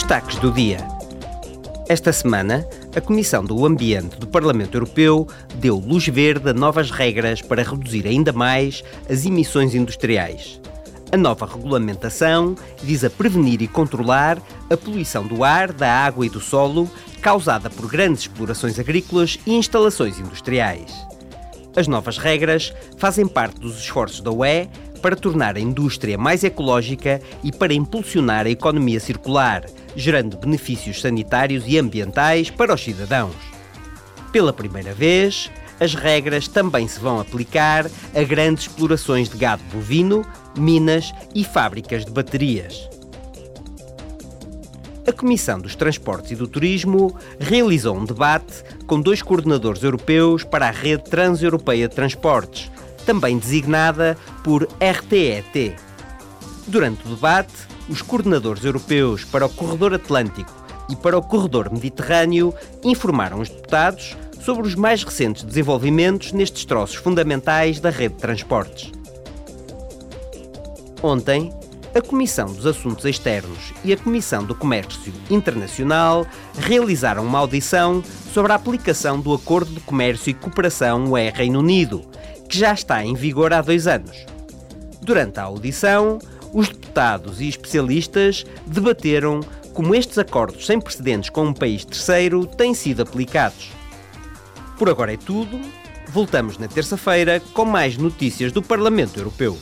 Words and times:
Destaques 0.00 0.38
do 0.38 0.50
dia. 0.50 0.78
Esta 1.86 2.10
semana, 2.10 2.66
a 2.96 3.02
Comissão 3.02 3.44
do 3.44 3.66
Ambiente 3.66 4.18
do 4.18 4.26
Parlamento 4.26 4.74
Europeu 4.74 5.28
deu 5.56 5.76
luz 5.76 6.08
verde 6.08 6.48
a 6.48 6.54
novas 6.54 6.90
regras 6.90 7.42
para 7.42 7.62
reduzir 7.62 8.06
ainda 8.06 8.32
mais 8.32 8.82
as 9.10 9.26
emissões 9.26 9.74
industriais. 9.74 10.58
A 11.12 11.18
nova 11.18 11.44
regulamentação 11.44 12.56
visa 12.82 13.10
prevenir 13.10 13.60
e 13.60 13.68
controlar 13.68 14.38
a 14.70 14.76
poluição 14.76 15.26
do 15.26 15.44
ar, 15.44 15.70
da 15.70 15.92
água 15.92 16.24
e 16.24 16.30
do 16.30 16.40
solo 16.40 16.90
causada 17.20 17.68
por 17.68 17.86
grandes 17.86 18.22
explorações 18.22 18.78
agrícolas 18.78 19.38
e 19.46 19.54
instalações 19.54 20.18
industriais. 20.18 20.90
As 21.76 21.86
novas 21.86 22.16
regras 22.16 22.72
fazem 22.96 23.28
parte 23.28 23.60
dos 23.60 23.78
esforços 23.78 24.22
da 24.22 24.32
UE 24.32 24.66
para 25.00 25.14
tornar 25.16 25.56
a 25.56 25.60
indústria 25.60 26.16
mais 26.16 26.42
ecológica 26.42 27.20
e 27.44 27.52
para 27.52 27.74
impulsionar 27.74 28.46
a 28.46 28.50
economia 28.50 28.98
circular, 28.98 29.64
gerando 29.96 30.36
benefícios 30.36 31.00
sanitários 31.00 31.64
e 31.66 31.78
ambientais 31.78 32.50
para 32.50 32.74
os 32.74 32.82
cidadãos. 32.82 33.34
Pela 34.32 34.52
primeira 34.52 34.94
vez, 34.94 35.50
as 35.80 35.94
regras 35.94 36.46
também 36.46 36.86
se 36.86 37.00
vão 37.00 37.18
aplicar 37.18 37.90
a 38.14 38.22
grandes 38.22 38.64
explorações 38.64 39.28
de 39.28 39.38
gado 39.38 39.62
bovino, 39.72 40.24
minas 40.56 41.12
e 41.34 41.42
fábricas 41.42 42.04
de 42.04 42.10
baterias. 42.10 42.88
A 45.06 45.12
Comissão 45.12 45.58
dos 45.58 45.74
Transportes 45.74 46.30
e 46.32 46.36
do 46.36 46.46
Turismo 46.46 47.16
realizou 47.40 47.96
um 47.96 48.04
debate 48.04 48.62
com 48.86 49.00
dois 49.00 49.22
coordenadores 49.22 49.82
europeus 49.82 50.44
para 50.44 50.68
a 50.68 50.70
Rede 50.70 51.04
Transeuropeia 51.04 51.88
de 51.88 51.94
Transportes, 51.94 52.70
também 53.04 53.38
designada 53.38 54.16
por 54.44 54.68
RTET. 54.80 55.74
Durante 56.68 57.06
o 57.06 57.14
debate, 57.14 57.52
os 57.90 58.00
coordenadores 58.00 58.64
europeus 58.64 59.24
para 59.24 59.46
o 59.46 59.48
Corredor 59.48 59.92
Atlântico 59.92 60.54
e 60.88 60.94
para 60.94 61.18
o 61.18 61.22
Corredor 61.22 61.70
Mediterrâneo 61.72 62.54
informaram 62.84 63.40
os 63.40 63.48
deputados 63.48 64.16
sobre 64.40 64.66
os 64.66 64.74
mais 64.74 65.02
recentes 65.02 65.42
desenvolvimentos 65.42 66.32
nestes 66.32 66.64
troços 66.64 66.96
fundamentais 66.96 67.80
da 67.80 67.90
rede 67.90 68.14
de 68.14 68.20
transportes. 68.20 68.92
Ontem, 71.02 71.52
a 71.94 72.00
Comissão 72.00 72.46
dos 72.46 72.66
Assuntos 72.66 73.04
Externos 73.04 73.72
e 73.84 73.92
a 73.92 73.96
Comissão 73.96 74.44
do 74.44 74.54
Comércio 74.54 75.12
Internacional 75.28 76.24
realizaram 76.56 77.24
uma 77.24 77.40
audição 77.40 78.02
sobre 78.32 78.52
a 78.52 78.54
aplicação 78.54 79.20
do 79.20 79.34
Acordo 79.34 79.72
de 79.72 79.80
Comércio 79.80 80.30
e 80.30 80.34
Cooperação 80.34 81.10
UE-Reino 81.10 81.58
Unido, 81.58 82.02
que 82.48 82.58
já 82.58 82.72
está 82.72 83.04
em 83.04 83.14
vigor 83.14 83.52
há 83.52 83.60
dois 83.60 83.88
anos. 83.88 84.24
Durante 85.02 85.40
a 85.40 85.44
audição, 85.44 86.18
os 86.52 86.68
deputados 86.68 87.40
e 87.40 87.48
especialistas 87.48 88.44
debateram 88.66 89.40
como 89.72 89.94
estes 89.94 90.18
acordos 90.18 90.66
sem 90.66 90.80
precedentes 90.80 91.30
com 91.30 91.44
um 91.44 91.54
país 91.54 91.84
terceiro 91.84 92.46
têm 92.46 92.74
sido 92.74 93.02
aplicados. 93.02 93.70
Por 94.78 94.88
agora 94.88 95.12
é 95.12 95.16
tudo. 95.16 95.60
Voltamos 96.08 96.58
na 96.58 96.66
terça-feira 96.66 97.40
com 97.52 97.64
mais 97.64 97.96
notícias 97.96 98.50
do 98.50 98.62
Parlamento 98.62 99.18
Europeu. 99.18 99.56